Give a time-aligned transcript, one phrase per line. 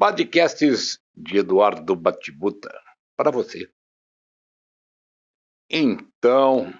[0.00, 2.70] Podcasts de Eduardo Batibuta
[3.14, 3.70] para você.
[5.68, 6.72] Então,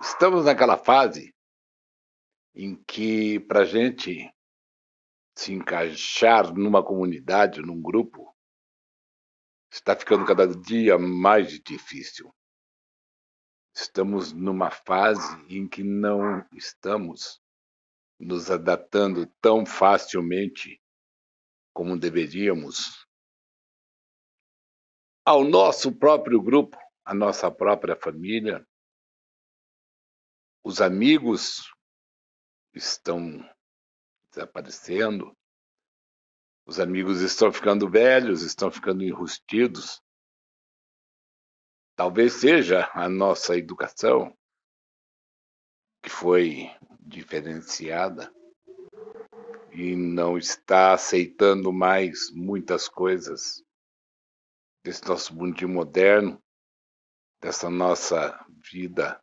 [0.00, 1.36] estamos naquela fase
[2.54, 4.34] em que, para gente
[5.36, 8.34] se encaixar numa comunidade, num grupo,
[9.70, 12.34] está ficando cada dia mais difícil.
[13.76, 17.42] Estamos numa fase em que não estamos
[18.18, 20.80] nos adaptando tão facilmente
[21.72, 23.06] como deveríamos
[25.24, 28.66] ao nosso próprio grupo, à nossa própria família.
[30.64, 31.72] Os amigos
[32.74, 33.38] estão
[34.30, 35.36] desaparecendo,
[36.66, 40.02] os amigos estão ficando velhos, estão ficando enrustidos.
[41.96, 44.36] Talvez seja a nossa educação
[46.02, 48.32] que foi diferenciada
[49.72, 53.64] e não está aceitando mais muitas coisas
[54.84, 56.42] desse nosso mundo moderno,
[57.40, 59.22] dessa nossa vida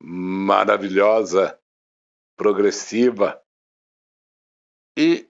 [0.00, 1.60] maravilhosa,
[2.36, 3.42] progressiva
[4.96, 5.28] e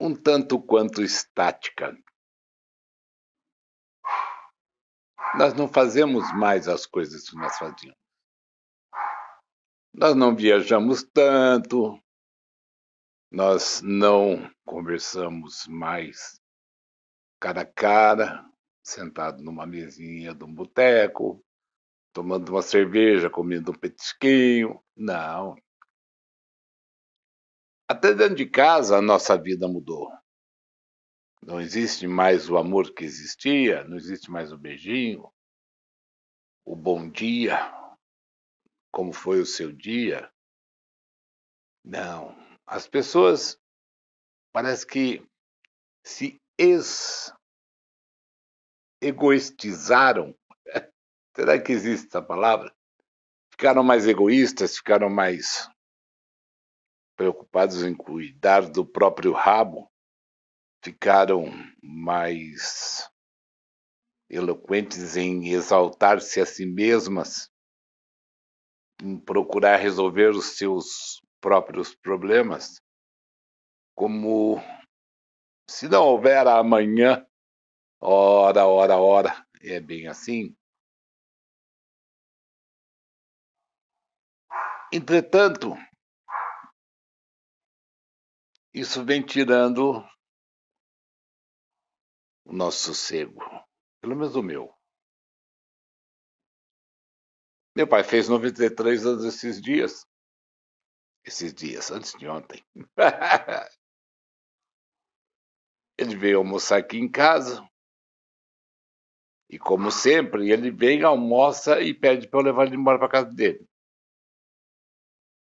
[0.00, 1.96] um tanto quanto estática.
[5.36, 7.98] Nós não fazemos mais as coisas que nós fazíamos.
[9.92, 12.00] Nós não viajamos tanto,
[13.30, 16.40] nós não conversamos mais
[17.40, 18.44] cara a cara,
[18.82, 21.44] sentado numa mesinha de um boteco,
[22.12, 24.80] tomando uma cerveja, comendo um petisquinho.
[24.96, 25.56] Não.
[27.88, 30.10] Até dentro de casa a nossa vida mudou.
[31.42, 35.30] Não existe mais o amor que existia, não existe mais o beijinho,
[36.64, 37.58] o bom dia,
[38.90, 40.30] como foi o seu dia.
[41.84, 42.43] Não.
[42.66, 43.60] As pessoas
[44.52, 45.26] parece que
[46.04, 46.40] se
[49.00, 50.34] egoistizaram.
[51.36, 52.74] Será que existe essa palavra?
[53.50, 55.68] Ficaram mais egoístas, ficaram mais
[57.16, 59.90] preocupados em cuidar do próprio rabo,
[60.82, 61.44] ficaram
[61.82, 63.08] mais
[64.28, 67.50] eloquentes em exaltar-se a si mesmas,
[69.00, 72.80] em procurar resolver os seus próprios problemas,
[73.94, 74.56] como
[75.68, 77.22] se não houver amanhã,
[78.00, 80.56] ora, ora, ora, é bem assim.
[84.90, 85.74] Entretanto,
[88.72, 90.02] isso vem tirando
[92.46, 93.38] o nosso sossego,
[94.00, 94.74] pelo menos o meu.
[97.76, 100.06] Meu pai fez 93 anos esses dias.
[101.24, 102.62] Esses dias, antes de ontem.
[105.96, 107.66] Ele veio almoçar aqui em casa.
[109.48, 113.30] E como sempre, ele vem, almoça e pede para eu levar ele embora para casa
[113.32, 113.64] dele.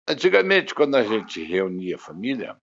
[0.07, 2.57] Antigamente, quando a gente reunia a família,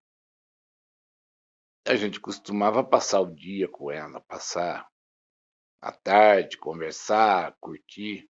[1.86, 4.88] a gente costumava passar o dia com ela, passar
[5.80, 8.28] a tarde, conversar, curtir.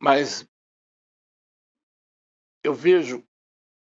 [0.00, 0.46] Mas
[2.68, 3.26] eu vejo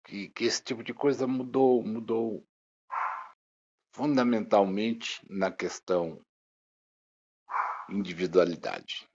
[0.03, 2.45] que, que esse tipo de coisa mudou, mudou
[3.93, 6.21] fundamentalmente na questão
[7.89, 9.09] individualidade.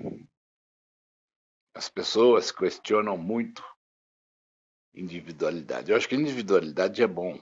[1.74, 3.62] As pessoas questionam muito
[4.94, 5.90] individualidade.
[5.90, 7.38] Eu acho que individualidade é bom.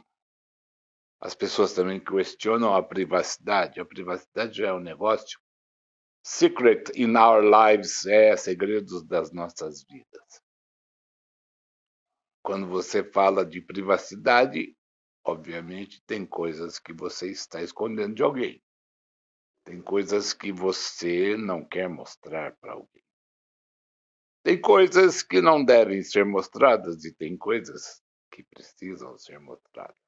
[1.20, 3.78] As pessoas também questionam a privacidade.
[3.78, 5.38] A privacidade já é um negócio.
[6.24, 10.47] Secret in our lives é segredos das nossas vidas.
[12.48, 14.74] Quando você fala de privacidade,
[15.28, 18.62] Obviamente, tem coisas que você está escondendo de alguém.
[19.62, 23.04] Tem coisas que você não quer mostrar para alguém.
[24.42, 29.98] Tem coisas que não devem ser mostradas e tem coisas que precisam ser mostradas.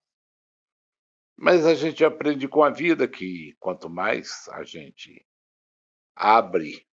[1.37, 5.23] Mas a gente aprende com a vida que quanto mais a gente
[6.17, 6.89] abre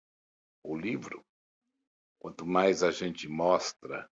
[0.64, 1.24] o livro,
[2.18, 4.10] quanto mais a gente mostra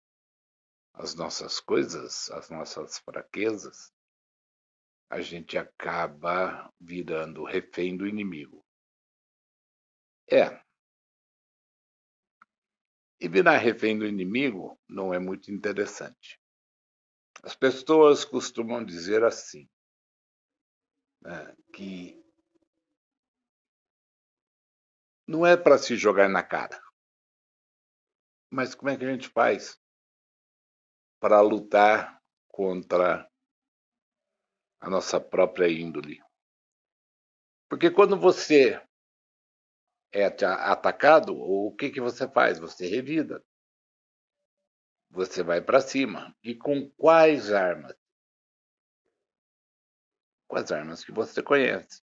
[0.97, 3.93] as nossas coisas, as nossas fraquezas,
[5.09, 8.65] a gente acaba virando refém do inimigo.
[10.29, 10.59] É.
[13.19, 16.39] E virar refém do inimigo não é muito interessante.
[17.43, 19.69] As pessoas costumam dizer assim,
[21.21, 22.21] né, que
[25.27, 26.81] não é para se jogar na cara.
[28.49, 29.79] Mas como é que a gente faz
[31.19, 33.29] para lutar contra
[34.79, 36.21] a nossa própria índole.
[37.69, 38.81] Porque quando você
[40.11, 42.59] é atacado, o que, que você faz?
[42.59, 43.43] Você revida.
[45.09, 46.35] Você vai para cima.
[46.43, 47.95] E com quais armas?
[50.47, 52.01] Com as armas que você conhece.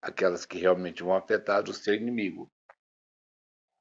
[0.00, 2.52] Aquelas que realmente vão afetar o seu inimigo.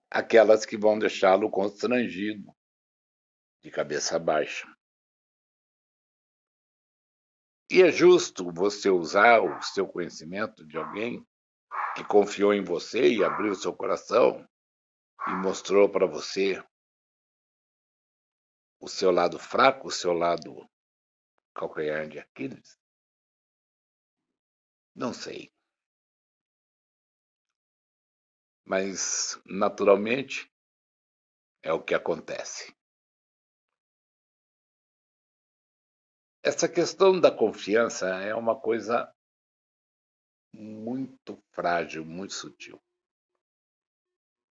[0.10, 2.55] Aquelas que vão deixá-lo constrangido,
[3.66, 4.72] de cabeça baixa.
[7.68, 11.28] E é justo você usar o seu conhecimento de alguém
[11.96, 14.48] que confiou em você e abriu seu coração
[15.28, 16.64] e mostrou para você
[18.80, 20.70] o seu lado fraco, o seu lado
[21.56, 22.80] calcanhar de Aquiles?
[24.94, 25.52] Não sei.
[28.64, 30.54] Mas, naturalmente,
[31.64, 32.76] é o que acontece.
[36.46, 39.12] Essa questão da confiança é uma coisa
[40.54, 42.80] muito frágil, muito sutil.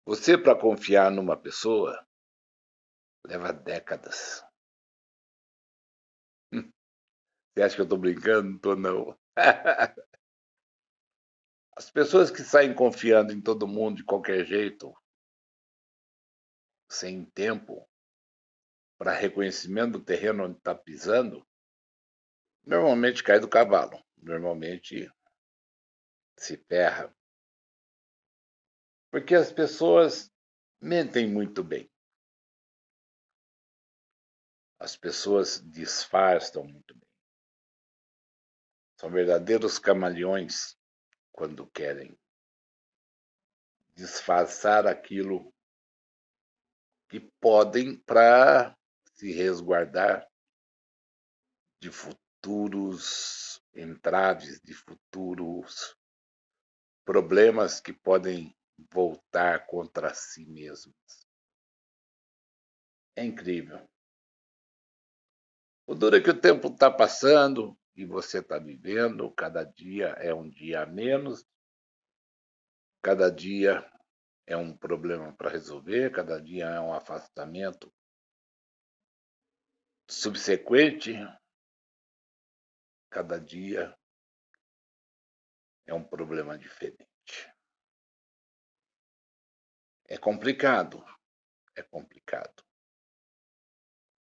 [0.06, 2.06] Você, para confiar numa pessoa,
[3.26, 4.40] leva décadas.
[6.52, 6.70] Hum.
[7.52, 8.54] Você acha que eu estou brincando?
[8.54, 9.18] Estou, não.
[11.76, 14.94] As pessoas que saem confiando em todo mundo de qualquer jeito,
[16.88, 17.84] sem tempo
[18.96, 21.44] para reconhecimento do terreno onde está pisando,
[22.70, 24.00] normalmente cai do cavalo.
[24.22, 25.12] Normalmente
[26.38, 27.12] se ferra.
[29.10, 30.32] Porque as pessoas
[30.80, 31.90] mentem muito bem.
[34.78, 37.10] As pessoas disfarçam muito bem.
[39.00, 40.78] São verdadeiros camaleões
[41.32, 42.16] quando querem
[43.96, 45.52] disfarçar aquilo
[47.08, 48.78] que podem para
[49.14, 50.24] se resguardar
[51.80, 52.29] de futuros
[53.74, 55.96] entraves, de futuros
[57.04, 58.56] problemas que podem
[58.92, 60.94] voltar contra si mesmos.
[63.16, 63.88] É incrível.
[65.86, 70.32] O duro é que o tempo está passando e você está vivendo, cada dia é
[70.32, 71.44] um dia a menos,
[73.02, 73.84] cada dia
[74.46, 77.92] é um problema para resolver, cada dia é um afastamento
[80.08, 81.14] subsequente,
[83.10, 83.94] cada dia
[85.86, 87.06] é um problema diferente.
[90.06, 91.04] É complicado,
[91.76, 92.64] é complicado.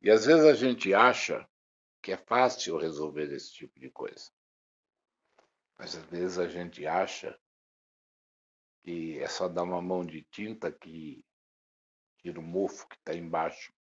[0.01, 1.47] E às vezes a gente acha
[2.01, 4.31] que é fácil resolver esse tipo de coisa.
[5.77, 7.39] Mas às vezes a gente acha
[8.83, 11.23] que é só dar uma mão de tinta que
[12.17, 13.73] tira o mofo que está embaixo.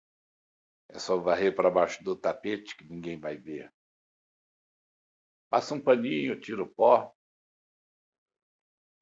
[0.88, 3.72] É só varrer para baixo do tapete que ninguém vai ver.
[5.50, 7.14] Passa um paninho, tira o pó.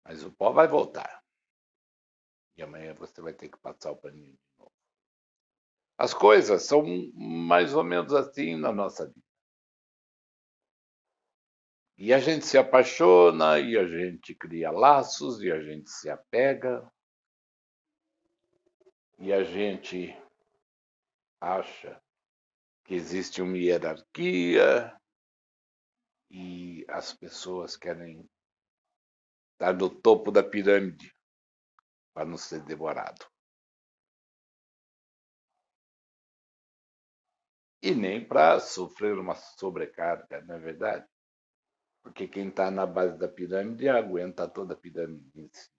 [0.05, 1.23] Mas o pó vai voltar.
[2.57, 4.73] E amanhã você vai ter que passar o paninho de novo.
[5.99, 6.83] As coisas são
[7.15, 9.29] mais ou menos assim na nossa vida.
[11.99, 16.91] E a gente se apaixona, e a gente cria laços, e a gente se apega,
[19.19, 20.17] e a gente
[21.41, 22.01] acha
[22.85, 24.98] que existe uma hierarquia,
[26.31, 28.29] e as pessoas querem
[29.53, 31.15] estar no topo da pirâmide
[32.15, 33.27] para não ser devorado.
[37.83, 41.07] e nem para sofrer uma sobrecarga, não é verdade?
[42.03, 45.75] Porque quem está na base da pirâmide aguenta toda a pirâmide em cima.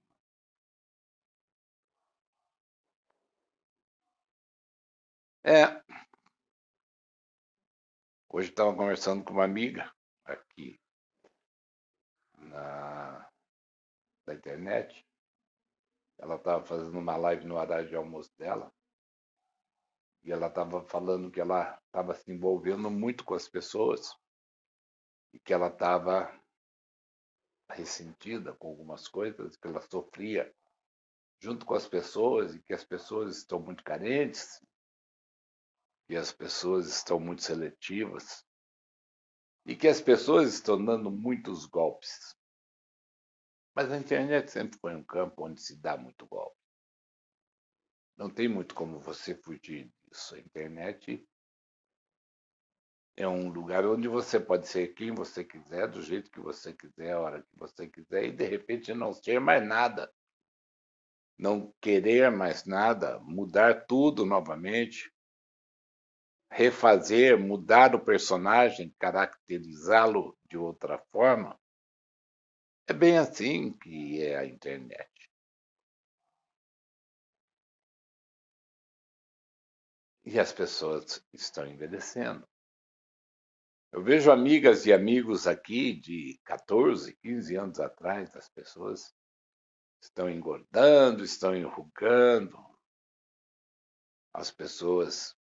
[5.43, 5.81] É.
[8.29, 9.91] Hoje estava conversando com uma amiga
[12.49, 13.29] na,
[14.33, 15.05] internet.
[16.17, 18.71] Ela estava fazendo uma live no horário de almoço dela
[20.23, 24.15] e ela estava falando que ela estava se envolvendo muito com as pessoas
[25.33, 26.31] e que ela estava
[27.71, 30.53] ressentida com algumas coisas, que ela sofria
[31.39, 34.61] junto com as pessoas e que as pessoas estão muito carentes
[36.09, 38.45] e as pessoas estão muito seletivas
[39.65, 42.35] e que as pessoas estão dando muitos golpes.
[43.79, 46.57] Mas a internet sempre foi um campo onde se dá muito golpe.
[48.17, 50.35] Não tem muito como você fugir disso.
[50.35, 51.25] A internet
[53.15, 57.13] é um lugar onde você pode ser quem você quiser, do jeito que você quiser,
[57.13, 60.13] a hora que você quiser, e de repente não ser mais nada.
[61.37, 65.09] Não querer mais nada, mudar tudo novamente.
[66.51, 71.57] refazer, mudar o personagem, caracterizá-lo de outra forma.
[72.89, 75.31] É bem assim que é a internet.
[80.25, 82.49] E as pessoas estão envelhecendo.
[83.91, 89.13] Eu vejo amigas e amigos aqui de 14, 15 anos atrás, as pessoas
[90.01, 92.57] estão engordando, estão enrugando,
[94.33, 95.37] as pessoas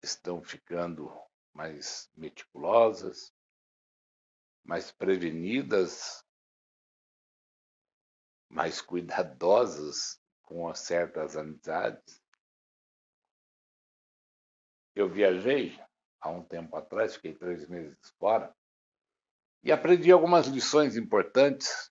[0.00, 1.12] estão ficando
[1.52, 3.34] mais meticulosas,
[4.64, 6.24] mais prevenidas,
[8.52, 12.22] mais cuidadosas com certas amizades.
[14.94, 15.80] Eu viajei
[16.20, 18.54] há um tempo atrás, fiquei três meses fora,
[19.64, 21.90] e aprendi algumas lições importantes,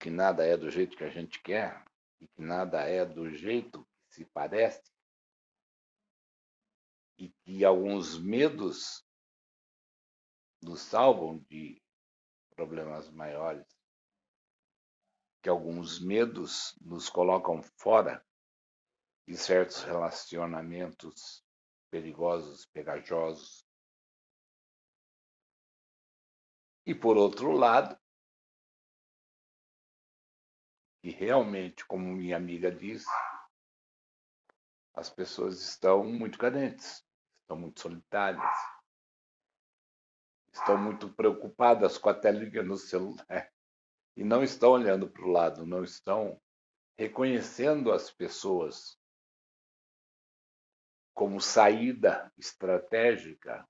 [0.00, 1.84] que nada é do jeito que a gente quer,
[2.18, 4.90] e que nada é do jeito que se parece,
[7.18, 9.04] e que alguns medos
[10.62, 11.82] nos salvam de
[12.56, 13.66] problemas maiores,
[15.44, 18.26] que alguns medos nos colocam fora
[19.28, 21.44] de certos relacionamentos
[21.90, 23.68] perigosos, pegajosos.
[26.86, 27.94] E por outro lado,
[31.02, 33.10] e realmente, como minha amiga disse,
[34.94, 37.06] as pessoas estão muito carentes,
[37.42, 38.56] estão muito solitárias,
[40.50, 43.53] estão muito preocupadas com a telinha no celular
[44.16, 46.40] e não estão olhando para o lado, não estão
[46.96, 48.98] reconhecendo as pessoas
[51.12, 53.68] como saída estratégica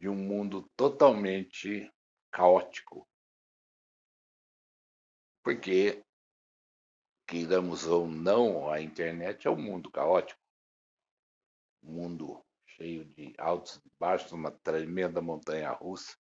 [0.00, 1.92] de um mundo totalmente
[2.30, 3.08] caótico.
[5.42, 6.04] Porque,
[7.26, 10.40] queiramos ou não, a internet é um mundo caótico.
[11.82, 16.16] Um mundo cheio de altos e baixos, uma tremenda montanha russa.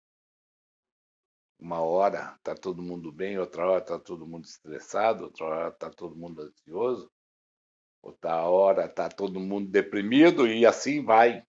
[1.58, 5.90] Uma hora está todo mundo bem, outra hora está todo mundo estressado, outra hora está
[5.90, 7.12] todo mundo ansioso,
[8.02, 11.46] outra hora está todo mundo deprimido e assim vai.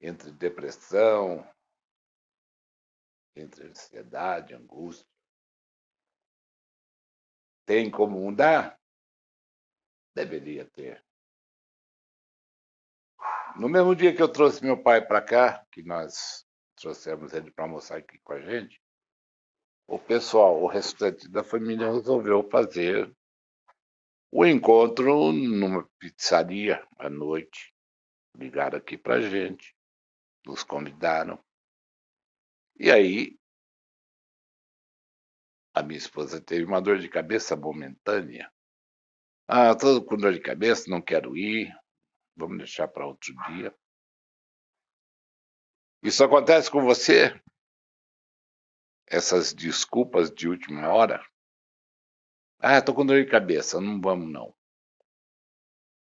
[0.00, 1.46] Entre depressão,
[3.36, 5.06] entre ansiedade, angústia.
[7.66, 8.78] Tem como mudar?
[10.14, 11.04] Deveria ter.
[13.56, 16.43] No mesmo dia que eu trouxe meu pai para cá, que nós
[16.74, 18.80] trouxemos ele para almoçar aqui com a gente,
[19.86, 23.14] o pessoal, o restante da família resolveu fazer
[24.32, 27.72] o encontro numa pizzaria à noite.
[28.36, 29.76] Ligaram aqui pra gente,
[30.46, 31.38] nos convidaram.
[32.76, 33.38] E aí,
[35.74, 38.50] a minha esposa teve uma dor de cabeça momentânea.
[39.46, 41.70] Ah, estou com dor de cabeça, não quero ir,
[42.34, 43.72] vamos deixar para outro dia.
[46.04, 47.34] Isso acontece com você?
[49.08, 51.24] Essas desculpas de última hora?
[52.58, 54.54] Ah, tô com dor de cabeça, não vamos não.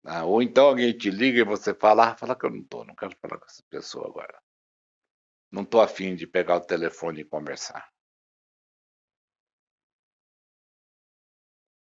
[0.06, 2.84] Ah, ou então alguém te liga e você fala, ah, fala que eu não tô,
[2.84, 4.40] não quero falar com essa pessoa agora.
[5.52, 7.88] Não tô afim de pegar o telefone e conversar.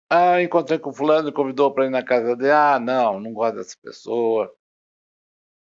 [0.09, 2.51] Ah, encontrei com fulano, convidou para ir na casa dele.
[2.53, 4.51] Ah, não, não gosto dessa pessoa.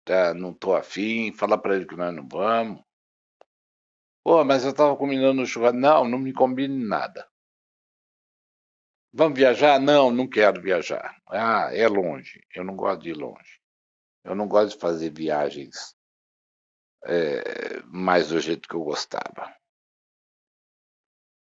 [0.05, 1.31] Tá, não tô afim.
[1.33, 2.83] Fala para ele que nós não vamos.
[4.23, 5.77] Pô, mas eu tava combinando no churrasco.
[5.77, 7.27] Não, não me combine nada.
[9.13, 9.79] Vamos viajar?
[9.79, 11.15] Não, não quero viajar.
[11.29, 12.41] Ah, é longe.
[12.55, 13.59] Eu não gosto de ir longe.
[14.23, 15.95] Eu não gosto de fazer viagens
[17.05, 19.53] é, mais do jeito que eu gostava.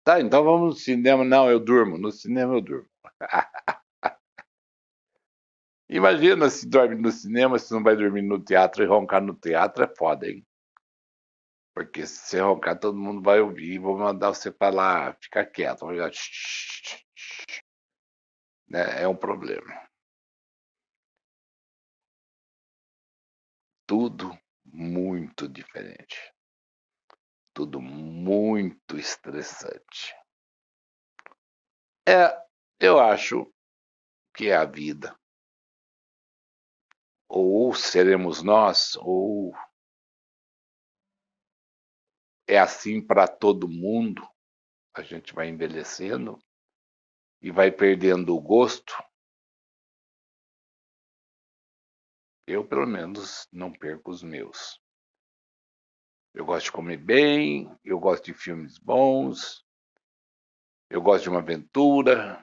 [0.05, 1.25] Tá, então vamos no cinema.
[1.25, 1.99] Não, eu durmo.
[1.99, 2.89] No cinema eu durmo.
[5.89, 9.85] Imagina se dorme no cinema, se não vai dormir no teatro e roncar no teatro
[9.85, 10.45] é foda, hein?
[11.75, 13.79] Porque se você roncar, todo mundo vai ouvir.
[13.79, 15.95] Vou mandar você falar, fica quieto.
[15.95, 16.11] Já
[18.69, 19.89] né, é um problema.
[23.87, 26.17] Tudo muito diferente.
[27.55, 30.15] Tudo muito estressante.
[32.07, 32.37] É,
[32.79, 33.51] eu acho
[34.37, 35.17] que é a vida.
[37.29, 39.55] Ou seremos nós, ou
[42.47, 44.27] é assim para todo mundo.
[44.95, 46.39] A gente vai envelhecendo
[47.43, 48.93] e vai perdendo o gosto,
[52.47, 54.81] eu pelo menos não perco os meus.
[56.35, 59.65] Eu gosto de comer bem, eu gosto de filmes bons,
[60.91, 62.43] eu gosto de uma aventura,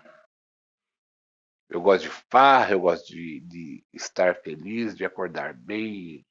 [1.69, 6.25] Eu gosto de farra, eu gosto de, de estar feliz, de acordar bem.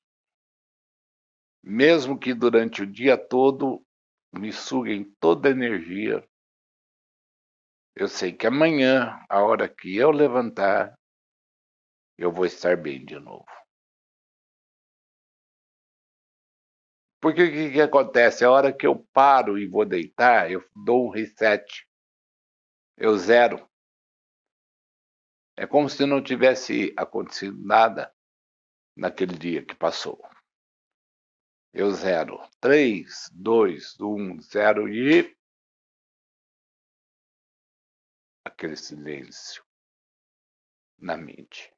[1.63, 3.85] Mesmo que durante o dia todo
[4.33, 6.27] me suguem toda a energia,
[7.97, 10.95] eu sei que amanhã, a hora que eu levantar,
[12.19, 13.47] eu vou estar bem de novo.
[17.21, 18.45] Porque o que, que acontece?
[18.45, 21.65] A hora que eu paro e vou deitar, eu dou um reset.
[22.99, 23.67] Eu zero.
[25.57, 28.13] É como se não tivesse acontecido nada
[28.97, 30.21] naquele dia que passou.
[31.73, 32.41] Eu zero.
[32.61, 35.37] Três, dois, um, zero e.
[38.45, 39.65] Aquele silêncio
[40.99, 41.73] na mente.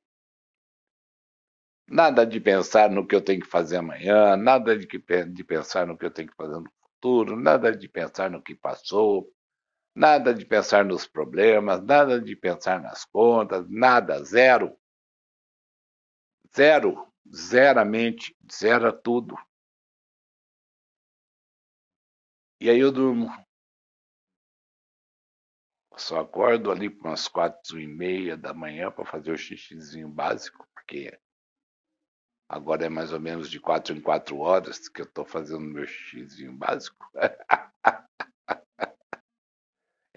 [1.88, 5.87] Nada de pensar no que eu tenho que fazer amanhã, nada de, que, de pensar
[5.87, 9.33] no que eu tenho que fazer no futuro, nada de pensar no que passou,
[9.96, 14.78] nada de pensar nos problemas, nada de pensar nas contas, nada, zero.
[16.54, 19.36] Zero, zeramente, zera tudo.
[22.60, 23.28] E aí eu durmo.
[25.96, 30.68] Só acordo ali para umas quatro e meia da manhã para fazer o xixizinho básico,
[30.74, 31.18] porque
[32.48, 35.84] Agora é mais ou menos de quatro em quatro horas que eu estou fazendo meu
[35.86, 37.10] xizinho básico.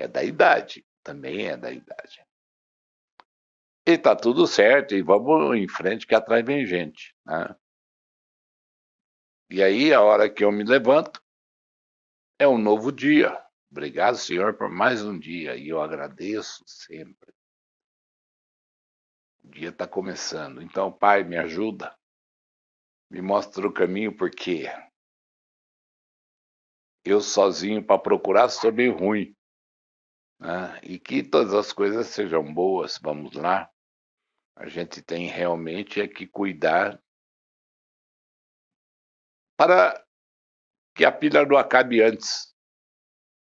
[0.09, 2.25] da idade, também é da idade.
[3.87, 7.15] E tá tudo certo, e vamos em frente que atrás vem gente.
[7.25, 7.55] Né?
[9.49, 11.23] E aí, a hora que eu me levanto,
[12.37, 13.41] é um novo dia.
[13.71, 17.33] Obrigado, Senhor, por mais um dia, e eu agradeço sempre.
[19.43, 20.61] O dia está começando.
[20.61, 21.97] Então, Pai, me ajuda
[23.09, 24.65] me mostra o caminho porque
[27.03, 29.35] eu sozinho para procurar sou meio ruim.
[30.39, 30.79] Né?
[30.83, 33.69] E que todas as coisas sejam boas, vamos lá.
[34.55, 37.01] A gente tem realmente é que cuidar
[39.57, 40.05] para
[40.95, 42.55] que a pilha não acabe antes,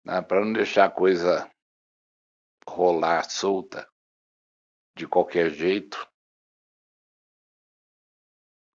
[0.05, 0.21] né?
[0.23, 1.51] para não deixar a coisa
[2.67, 3.91] rolar solta
[4.97, 6.07] de qualquer jeito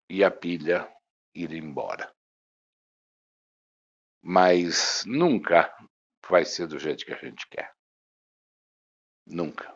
[0.09, 0.91] e a pilha
[1.33, 2.13] ir embora.
[4.23, 5.71] Mas nunca
[6.27, 7.74] vai ser do jeito que a gente quer.
[9.25, 9.75] Nunca.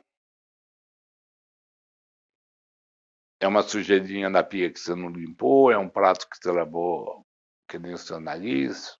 [3.41, 7.25] É uma sujeirinha na pia que você não limpou, é um prato que você lavou
[7.67, 8.97] que nem o seu nariz,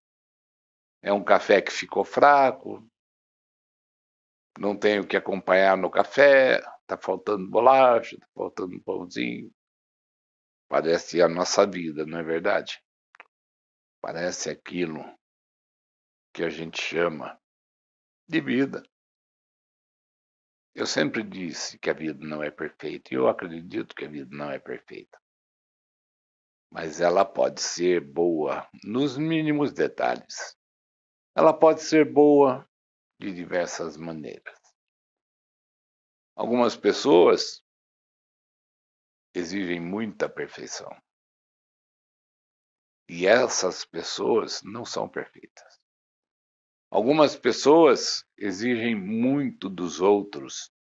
[1.02, 2.88] é um café que ficou fraco,
[4.60, 9.52] não tem o que acompanhar no café, tá faltando bolacha, tá faltando pãozinho.
[10.68, 12.84] Parece a nossa vida, não é verdade?
[14.02, 15.04] Parece aquilo
[16.34, 17.40] que a gente chama
[18.28, 18.84] de vida.
[20.80, 24.34] Eu sempre disse que a vida não é perfeita e eu acredito que a vida
[24.34, 25.22] não é perfeita.
[26.72, 30.58] Mas ela pode ser boa nos mínimos detalhes.
[31.36, 32.66] Ela pode ser boa
[33.20, 34.58] de diversas maneiras.
[36.34, 37.62] Algumas pessoas
[39.36, 40.90] exigem muita perfeição.
[43.10, 45.79] E essas pessoas não são perfeitas.
[46.92, 50.72] Algumas pessoas exigem muito dos outros,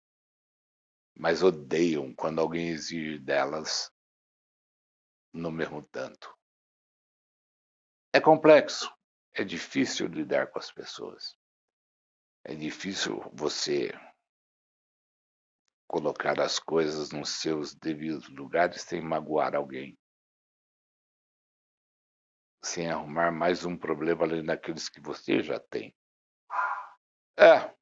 [1.15, 3.91] mas odeiam quando alguém exige delas
[5.31, 6.35] no mesmo tanto.
[8.11, 8.91] É complexo,
[9.33, 11.37] é difícil lidar com as pessoas.
[12.43, 13.91] É difícil você
[15.87, 19.95] colocar as coisas nos seus devidos lugares sem magoar alguém.
[22.63, 25.95] Sem arrumar mais um problema além daqueles que você já tem.
[27.39, 27.73] É.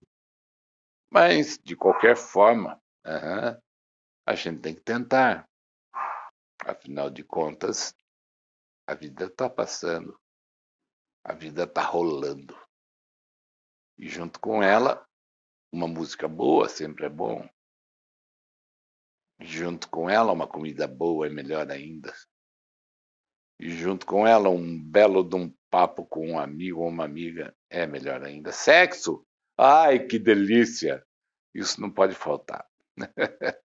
[1.12, 2.80] Mas, de qualquer forma,
[4.26, 5.50] a gente tem que tentar.
[6.66, 7.96] Afinal de contas,
[8.88, 10.20] a vida está passando.
[11.24, 12.56] A vida está rolando.
[13.98, 15.06] E junto com ela,
[15.74, 17.48] uma música boa sempre é bom
[19.40, 22.14] junto com ela uma comida boa é melhor ainda.
[23.60, 27.56] E junto com ela um belo de um papo com um amigo ou uma amiga
[27.70, 28.52] é melhor ainda.
[28.52, 29.26] Sexo?
[29.58, 31.04] Ai, que delícia!
[31.54, 32.70] Isso não pode faltar.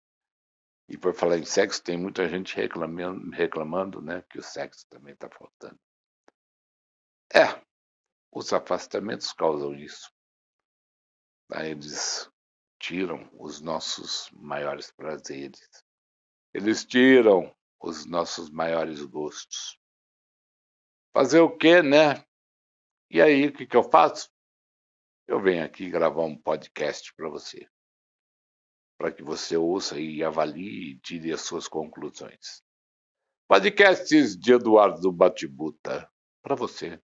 [0.89, 5.15] e por falar em sexo, tem muita gente reclamando, reclamando né, que o sexo também
[5.15, 5.79] está faltando.
[7.33, 7.63] É,
[8.33, 10.11] os afastamentos causam isso.
[11.53, 12.29] Aí eles
[12.81, 15.69] tiram os nossos maiores prazeres.
[16.53, 19.79] Eles tiram os nossos maiores gostos.
[21.13, 22.25] Fazer o quê, né?
[23.09, 24.29] E aí, o que, que eu faço?
[25.29, 27.69] Eu venho aqui gravar um podcast para você.
[28.99, 32.63] para que você ouça e avalie e tire as suas conclusões.
[33.49, 36.11] Podcasts de Eduardo Batibuta,
[36.43, 37.01] para você.